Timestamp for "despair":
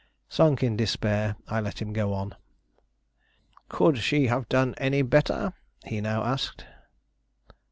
0.75-1.35